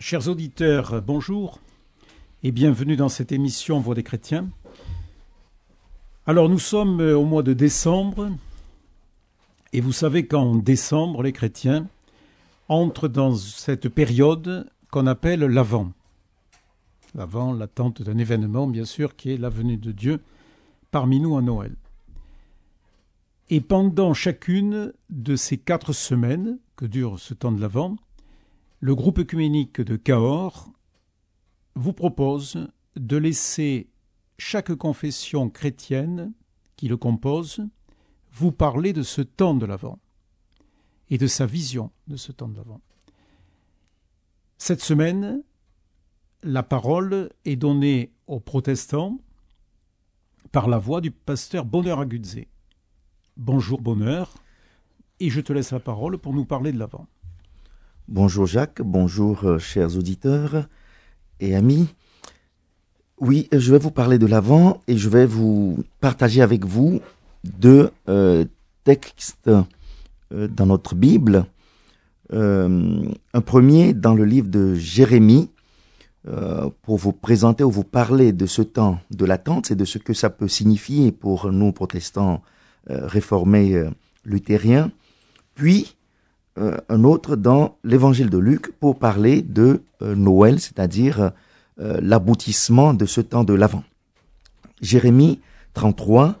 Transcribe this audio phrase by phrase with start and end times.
[0.00, 1.58] Chers auditeurs, bonjour
[2.44, 4.48] et bienvenue dans cette émission Voix des chrétiens.
[6.24, 8.30] Alors nous sommes au mois de décembre
[9.72, 11.88] et vous savez qu'en décembre, les chrétiens
[12.68, 15.90] entrent dans cette période qu'on appelle l'Avent.
[17.16, 20.20] L'Avent, l'attente d'un événement, bien sûr, qui est la venue de Dieu
[20.92, 21.74] parmi nous à Noël.
[23.50, 27.96] Et pendant chacune de ces quatre semaines que dure ce temps de l'Avent,
[28.80, 30.70] le groupe œcuménique de Cahors
[31.74, 33.90] vous propose de laisser
[34.38, 36.32] chaque confession chrétienne
[36.76, 37.66] qui le compose
[38.32, 39.98] vous parler de ce temps de l'Avent
[41.10, 42.80] et de sa vision de ce temps de l'Avent.
[44.58, 45.42] Cette semaine,
[46.42, 49.18] la parole est donnée aux protestants
[50.52, 52.44] par la voix du pasteur Bonheur Agudze.
[53.36, 54.34] Bonjour Bonheur,
[55.20, 57.08] et je te laisse la parole pour nous parler de l'Avent.
[58.08, 60.66] Bonjour Jacques, bonjour euh, chers auditeurs
[61.40, 61.88] et amis.
[63.20, 67.02] Oui, je vais vous parler de l'Avent et je vais vous partager avec vous
[67.44, 68.46] deux euh,
[68.84, 69.50] textes
[70.32, 71.44] euh, dans notre Bible.
[72.32, 75.50] un premier dans le livre de Jérémie
[76.82, 80.14] pour vous présenter ou vous parler de ce temps de l'attente et de ce que
[80.14, 82.40] ça peut signifier pour nous protestants
[82.86, 83.84] réformés
[84.24, 84.90] luthériens.
[85.54, 85.97] Puis
[86.88, 91.32] un autre dans l'évangile de Luc pour parler de Noël, c'est-à-dire
[91.78, 93.84] l'aboutissement de ce temps de l'Avent.
[94.80, 95.40] Jérémie
[95.74, 96.36] 33,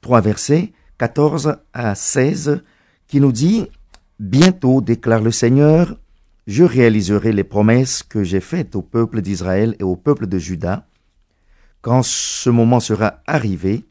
[0.00, 2.62] 3 versets 14 à 16,
[3.06, 3.66] qui nous dit
[4.18, 5.96] Bientôt, déclare le Seigneur,
[6.46, 10.86] je réaliserai les promesses que j'ai faites au peuple d'Israël et au peuple de Juda.
[11.80, 13.84] Quand ce moment sera arrivé,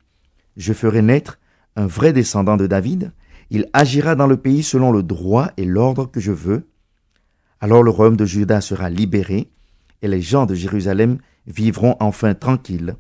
[0.58, 1.40] je ferai naître
[1.76, 3.12] un vrai descendant de David,
[3.52, 6.68] il agira dans le pays selon le droit et l'ordre que je veux.
[7.60, 9.52] Alors le royaume de Juda sera libéré,
[10.02, 12.96] et les gens de Jérusalem vivront enfin tranquilles.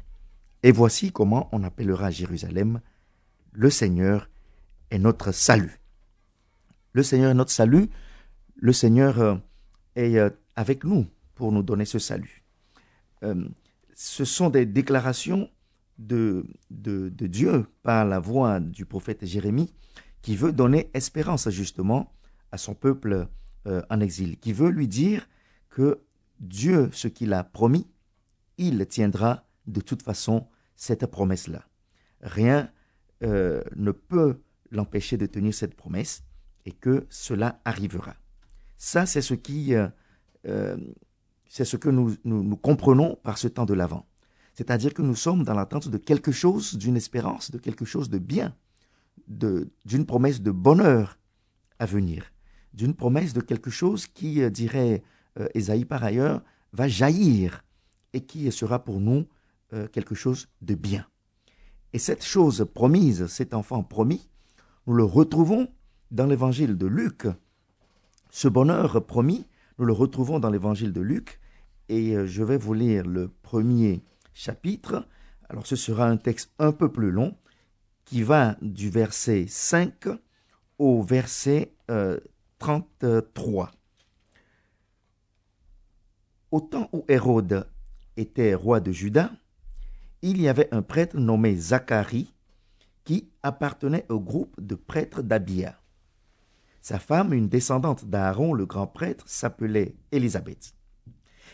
[0.61, 2.81] Et voici comment on appellera Jérusalem
[3.53, 4.29] le Seigneur
[4.91, 5.79] est notre salut.
[6.93, 7.89] Le Seigneur est notre salut.
[8.55, 9.35] Le Seigneur euh,
[9.95, 12.43] est euh, avec nous pour nous donner ce salut.
[13.23, 13.45] Euh,
[13.93, 15.49] ce sont des déclarations
[15.97, 19.71] de, de, de Dieu par la voix du prophète Jérémie
[20.21, 22.13] qui veut donner espérance justement
[22.51, 23.27] à son peuple
[23.67, 25.27] euh, en exil, qui veut lui dire
[25.69, 26.01] que
[26.39, 27.87] Dieu, ce qu'il a promis,
[28.57, 31.67] il tiendra de toute façon cette promesse-là.
[32.21, 32.71] Rien
[33.23, 36.23] euh, ne peut l'empêcher de tenir cette promesse
[36.65, 38.15] et que cela arrivera.
[38.77, 40.77] Ça, c'est ce qui, euh,
[41.47, 44.07] c'est ce que nous, nous, nous, comprenons par ce temps de l'avant.
[44.53, 48.17] C'est-à-dire que nous sommes dans l'attente de quelque chose, d'une espérance, de quelque chose de
[48.17, 48.55] bien
[49.27, 51.17] d'une promesse de bonheur
[51.79, 52.31] à venir,
[52.73, 55.03] d'une promesse de quelque chose qui, euh, dirait
[55.39, 57.63] euh, Esaïe par ailleurs, va jaillir
[58.13, 59.25] et qui sera pour nous
[59.73, 61.07] euh, quelque chose de bien.
[61.93, 64.29] Et cette chose promise, cet enfant promis,
[64.87, 65.69] nous le retrouvons
[66.11, 67.27] dans l'évangile de Luc.
[68.29, 69.45] Ce bonheur promis,
[69.77, 71.39] nous le retrouvons dans l'évangile de Luc.
[71.89, 74.01] Et je vais vous lire le premier
[74.33, 75.05] chapitre.
[75.49, 77.35] Alors ce sera un texte un peu plus long,
[78.05, 80.07] qui va du verset 5
[80.77, 81.73] au verset
[82.59, 83.65] 33.
[83.65, 83.77] Euh,
[86.51, 87.67] au temps où Hérode
[88.17, 89.31] était roi de Juda,
[90.21, 92.33] il y avait un prêtre nommé Zacharie
[93.03, 95.79] qui appartenait au groupe de prêtres d'Abia.
[96.81, 100.73] Sa femme, une descendante d'Aaron, le grand prêtre, s'appelait Élisabeth.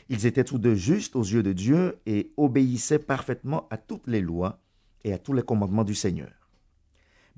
[0.09, 4.21] Ils étaient tous deux justes aux yeux de Dieu et obéissaient parfaitement à toutes les
[4.21, 4.61] lois
[5.03, 6.36] et à tous les commandements du Seigneur.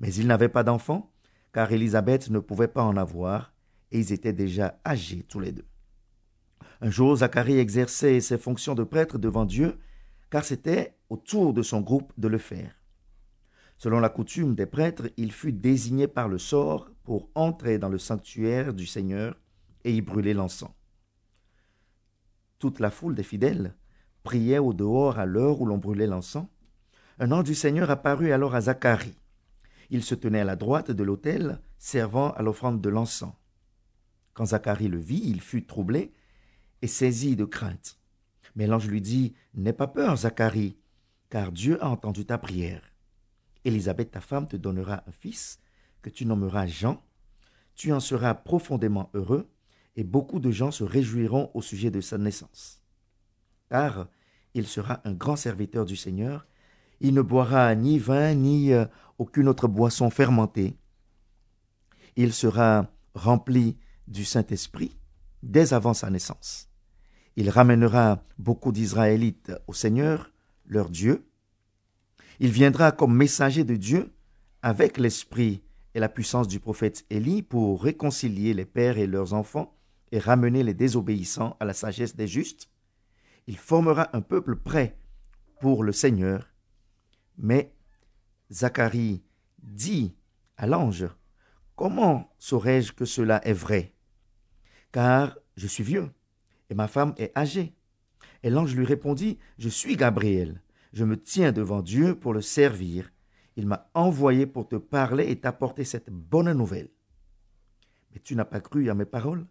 [0.00, 1.12] Mais ils n'avaient pas d'enfants,
[1.52, 3.52] car Élisabeth ne pouvait pas en avoir,
[3.92, 5.66] et ils étaient déjà âgés tous les deux.
[6.80, 9.78] Un jour, Zacharie exerçait ses fonctions de prêtre devant Dieu,
[10.30, 12.74] car c'était au tour de son groupe de le faire.
[13.76, 17.98] Selon la coutume des prêtres, il fut désigné par le sort pour entrer dans le
[17.98, 19.36] sanctuaire du Seigneur
[19.84, 20.70] et y brûler l'encens.
[22.58, 23.74] Toute la foule des fidèles
[24.22, 26.46] priait au dehors à l'heure où l'on brûlait l'encens.
[27.18, 29.16] Un ange du Seigneur apparut alors à Zacharie.
[29.90, 33.34] Il se tenait à la droite de l'autel, servant à l'offrande de l'encens.
[34.34, 36.12] Quand Zacharie le vit, il fut troublé
[36.82, 37.98] et saisi de crainte.
[38.54, 40.76] Mais l'ange lui dit, N'aie pas peur, Zacharie,
[41.28, 42.82] car Dieu a entendu ta prière.
[43.64, 45.60] Élisabeth, ta femme, te donnera un fils,
[46.02, 47.02] que tu nommeras Jean.
[47.74, 49.50] Tu en seras profondément heureux,
[49.96, 52.82] et beaucoup de gens se réjouiront au sujet de sa naissance.
[53.68, 54.08] Car
[54.54, 56.46] il sera un grand serviteur du Seigneur,
[57.00, 58.84] il ne boira ni vin ni euh,
[59.18, 60.76] aucune autre boisson fermentée.
[62.16, 64.98] Il sera rempli du Saint-Esprit
[65.42, 66.68] dès avant sa naissance.
[67.36, 70.30] Il ramènera beaucoup d'Israélites au Seigneur,
[70.66, 71.26] leur Dieu.
[72.38, 74.12] Il viendra comme messager de Dieu
[74.62, 75.62] avec l'esprit
[75.94, 79.74] et la puissance du prophète Élie pour réconcilier les pères et leurs enfants
[80.12, 82.68] et ramener les désobéissants à la sagesse des justes.
[83.46, 84.98] Il formera un peuple prêt
[85.60, 86.49] pour le Seigneur.
[87.40, 87.74] Mais
[88.52, 89.22] Zacharie
[89.62, 90.14] dit
[90.56, 91.06] à l'ange,
[91.74, 93.94] Comment saurais-je que cela est vrai?
[94.92, 96.10] Car je suis vieux
[96.68, 97.74] et ma femme est âgée.
[98.42, 100.60] Et l'ange lui répondit, Je suis Gabriel,
[100.92, 103.10] je me tiens devant Dieu pour le servir.
[103.56, 106.90] Il m'a envoyé pour te parler et t'apporter cette bonne nouvelle.
[108.12, 109.46] Mais tu n'as pas cru à mes paroles,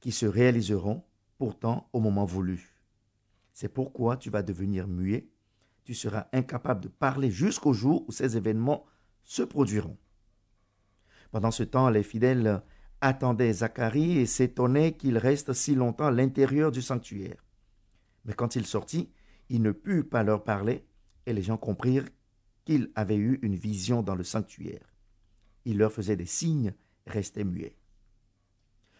[0.00, 1.02] qui se réaliseront
[1.38, 2.82] pourtant au moment voulu.
[3.52, 5.28] C'est pourquoi tu vas devenir muet,
[5.84, 8.84] tu seras incapable de parler jusqu'au jour où ces événements
[9.22, 9.98] se produiront.
[11.30, 12.62] Pendant ce temps, les fidèles
[13.00, 17.44] attendaient Zacharie et s'étonnaient qu'il reste si longtemps à l'intérieur du sanctuaire.
[18.24, 19.10] Mais quand il sortit,
[19.50, 20.86] il ne put pas leur parler,
[21.26, 22.08] et les gens comprirent
[22.64, 24.94] qu'il avait eu une vision dans le sanctuaire.
[25.66, 26.74] Il leur faisait des signes,
[27.06, 27.76] restait muet.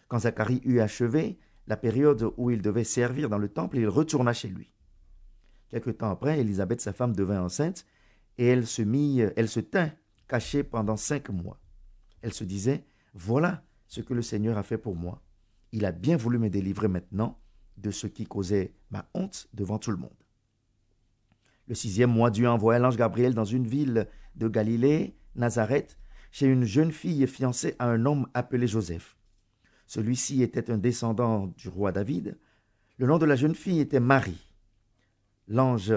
[0.07, 4.33] Quand Zacharie eut achevé la période où il devait servir dans le temple, il retourna
[4.33, 4.74] chez lui.
[5.75, 7.85] Quelque temps après, Élisabeth, sa femme, devint enceinte,
[8.37, 9.91] et elle se mit, elle se tint
[10.25, 11.59] cachée pendant cinq mois.
[12.21, 15.21] Elle se disait, Voilà ce que le Seigneur a fait pour moi.
[15.73, 17.41] Il a bien voulu me délivrer maintenant
[17.75, 20.15] de ce qui causait ma honte devant tout le monde.
[21.67, 24.07] Le sixième mois, Dieu envoya l'ange Gabriel dans une ville
[24.37, 25.97] de Galilée, Nazareth,
[26.31, 29.17] chez une jeune fille fiancée à un homme appelé Joseph.
[29.87, 32.39] Celui-ci était un descendant du roi David.
[32.97, 34.54] Le nom de la jeune fille était Marie.
[35.47, 35.93] L'ange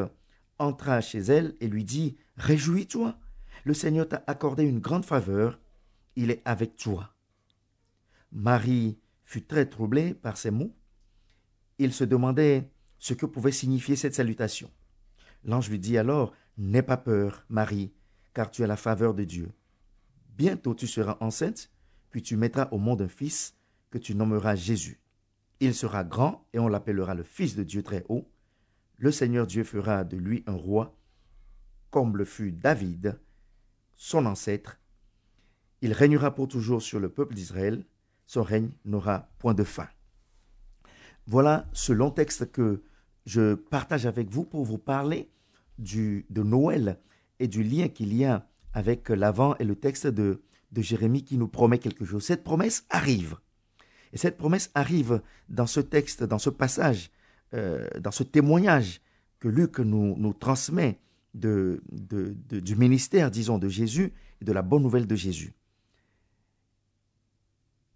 [0.59, 3.19] entra chez elle et lui dit Réjouis-toi,
[3.65, 5.59] le Seigneur t'a accordé une grande faveur,
[6.17, 7.15] il est avec toi.
[8.33, 10.75] Marie fut très troublée par ces mots.
[11.79, 14.71] Il se demandait ce que pouvait signifier cette salutation.
[15.45, 17.93] L'ange lui dit alors N'aie pas peur, Marie,
[18.35, 19.53] car tu as la faveur de Dieu.
[20.37, 21.71] Bientôt tu seras enceinte,
[22.11, 23.55] puis tu mettras au monde un fils
[23.91, 25.01] que tu nommeras Jésus.
[25.61, 28.31] Il sera grand et on l'appellera le Fils de Dieu très haut.
[28.99, 30.99] Le Seigneur Dieu fera de lui un roi,
[31.91, 33.19] comme le fut David,
[33.95, 34.81] son ancêtre.
[35.83, 37.87] Il régnera pour toujours sur le peuple d'Israël.
[38.27, 39.89] Son règne n'aura point de fin.
[41.27, 42.83] Voilà ce long texte que
[43.25, 45.31] je partage avec vous pour vous parler
[45.79, 46.99] du, de Noël
[47.39, 50.43] et du lien qu'il y a avec l'avant et le texte de,
[50.73, 52.25] de Jérémie qui nous promet quelque chose.
[52.25, 53.37] Cette promesse arrive.
[54.13, 57.11] Et cette promesse arrive dans ce texte, dans ce passage,
[57.55, 59.01] euh, dans ce témoignage
[59.39, 60.99] que Luc nous, transmet
[61.35, 65.55] du ministère, disons, de Jésus et de la bonne nouvelle de Jésus.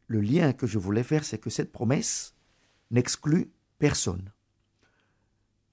[0.07, 2.35] Le lien que je voulais faire, c'est que cette promesse
[2.91, 4.33] n'exclut personne.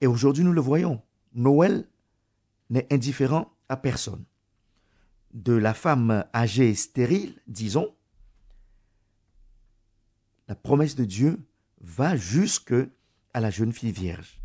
[0.00, 1.02] Et aujourd'hui, nous le voyons.
[1.34, 1.86] Noël
[2.70, 4.24] n'est indifférent à personne.
[5.32, 7.94] De la femme âgée et stérile, disons,
[10.48, 11.38] la promesse de Dieu
[11.80, 12.74] va jusque
[13.34, 14.40] à la jeune fille vierge.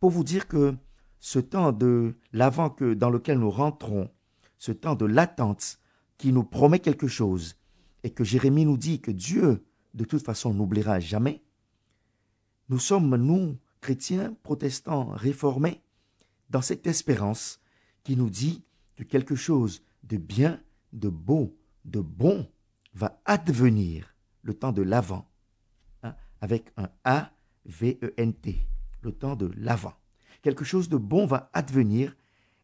[0.00, 0.74] Pour vous dire que
[1.20, 4.10] ce temps de l'avant que dans lequel nous rentrons,
[4.58, 5.78] ce temps de l'attente
[6.18, 7.56] qui nous promet quelque chose
[8.02, 11.42] et que Jérémie nous dit que Dieu de toute façon n'oubliera jamais,
[12.68, 15.82] nous sommes nous chrétiens, protestants, réformés
[16.50, 17.60] dans cette espérance
[18.04, 18.64] qui nous dit
[18.96, 20.60] que quelque chose de bien,
[20.92, 22.48] de beau, de bon
[22.94, 25.28] va advenir le temps de l'avant,
[26.02, 26.88] hein, avec un
[27.66, 28.66] A-V-E-N-T,
[29.02, 29.94] le temps de l'avant.
[30.42, 32.16] Quelque chose de bon va advenir,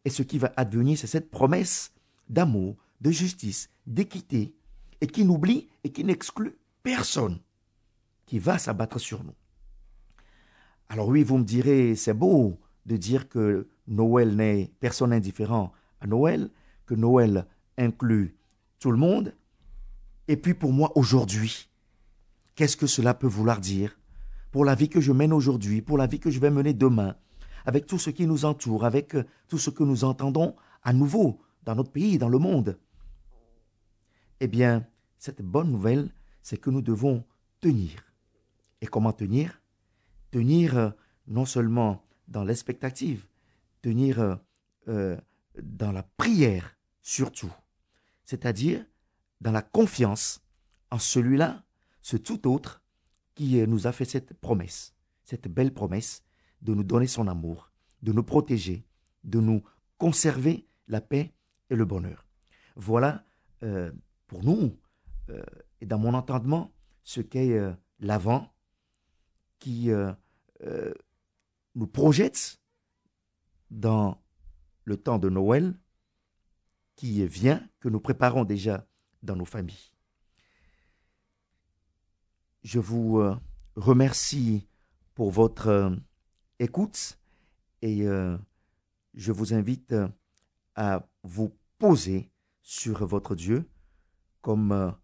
[0.05, 1.93] et ce qui va advenir, c'est cette promesse
[2.29, 4.55] d'amour, de justice, d'équité,
[5.01, 7.39] et qui n'oublie et qui n'exclut personne
[8.25, 9.35] qui va s'abattre sur nous.
[10.87, 16.07] Alors oui, vous me direz, c'est beau de dire que Noël n'est personne indifférent à
[16.07, 16.49] Noël,
[16.85, 18.35] que Noël inclut
[18.79, 19.35] tout le monde.
[20.27, 21.69] Et puis pour moi, aujourd'hui,
[22.55, 23.97] Qu'est-ce que cela peut vouloir dire?
[24.53, 27.15] Pour la vie que je mène aujourd'hui, pour la vie que je vais mener demain,
[27.65, 31.41] avec tout ce qui nous entoure, avec euh, tout ce que nous entendons à nouveau
[31.63, 32.77] dans notre pays, dans le monde
[34.39, 34.85] Eh bien,
[35.17, 37.25] cette bonne nouvelle, c'est que nous devons
[37.61, 38.13] tenir.
[38.79, 39.59] Et comment tenir?
[40.29, 40.89] Tenir euh,
[41.25, 43.25] non seulement dans l'expectative,
[43.81, 44.37] tenir
[44.87, 45.17] euh,
[45.59, 47.51] dans la prière surtout,
[48.23, 48.85] c'est-à-dire
[49.41, 50.43] dans la confiance
[50.91, 51.63] en celui-là
[52.03, 52.82] ce tout autre
[53.35, 56.23] qui euh, nous a fait cette promesse, cette belle promesse
[56.61, 57.71] de nous donner son amour,
[58.01, 58.85] de nous protéger,
[59.23, 59.63] de nous
[59.97, 61.33] conserver la paix
[61.69, 62.27] et le bonheur.
[62.75, 63.25] Voilà
[63.63, 63.91] euh,
[64.27, 64.77] pour nous,
[65.29, 65.43] euh,
[65.81, 66.73] et dans mon entendement,
[67.03, 67.59] ce qu'est
[67.99, 68.53] l'avant
[69.59, 69.89] qui
[71.75, 72.61] nous projette
[73.71, 74.21] dans
[74.85, 75.77] le temps de Noël
[76.95, 78.87] qui vient, que nous préparons déjà
[79.21, 79.92] dans nos familles.
[82.63, 83.35] Je vous euh,
[83.75, 84.65] remercie
[85.15, 85.95] pour votre euh,
[86.59, 87.19] écoute
[87.81, 88.37] et euh,
[89.13, 89.93] je vous invite
[90.75, 93.67] à vous poser sur votre Dieu
[94.41, 94.95] comme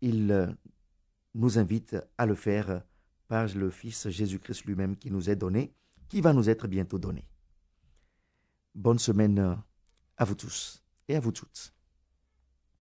[0.00, 0.56] il
[1.34, 2.82] nous invite à le faire
[3.28, 5.74] par le Fils Jésus-Christ lui-même qui nous est donné,
[6.08, 7.28] qui va nous être bientôt donné.
[8.74, 9.58] Bonne semaine
[10.16, 11.72] à vous tous et à vous toutes.